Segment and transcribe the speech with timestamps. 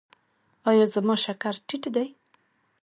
[0.69, 2.07] ایا زما شکر ټیټ دی؟